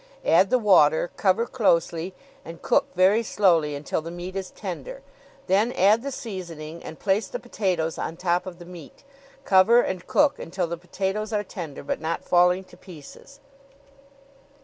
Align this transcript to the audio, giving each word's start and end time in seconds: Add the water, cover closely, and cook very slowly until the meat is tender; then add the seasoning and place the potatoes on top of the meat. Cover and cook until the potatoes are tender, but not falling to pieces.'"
Add 0.25 0.49
the 0.49 0.57
water, 0.57 1.11
cover 1.15 1.45
closely, 1.45 2.15
and 2.43 2.63
cook 2.63 2.85
very 2.95 3.21
slowly 3.21 3.75
until 3.75 4.01
the 4.01 4.09
meat 4.09 4.35
is 4.35 4.49
tender; 4.49 5.03
then 5.45 5.71
add 5.73 6.01
the 6.01 6.09
seasoning 6.11 6.81
and 6.83 6.97
place 6.97 7.27
the 7.27 7.37
potatoes 7.37 7.99
on 7.99 8.17
top 8.17 8.47
of 8.47 8.57
the 8.57 8.65
meat. 8.65 9.03
Cover 9.45 9.79
and 9.81 10.07
cook 10.07 10.39
until 10.39 10.65
the 10.65 10.75
potatoes 10.75 11.31
are 11.31 11.43
tender, 11.43 11.83
but 11.83 12.01
not 12.01 12.25
falling 12.25 12.63
to 12.63 12.75
pieces.'" 12.77 13.41